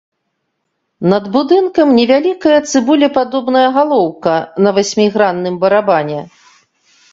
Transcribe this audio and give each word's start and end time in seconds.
Над 1.11 1.23
будынкам 1.35 1.87
невялікая 1.99 2.55
цыбулепадобная 2.71 3.63
галоўка 3.77 4.35
на 4.67 4.75
васьмігранным 4.81 5.55
барабане. 5.67 6.19